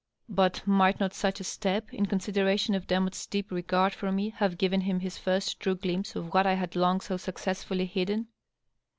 [0.29, 4.29] But might not such a step, in con sideration of Demotte's deep regard for me,
[4.31, 8.27] have given him his first true glimpse of what I had long so successfully hidden